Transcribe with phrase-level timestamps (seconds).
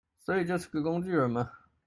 [0.17, 1.51] 所以就是個工具人嘛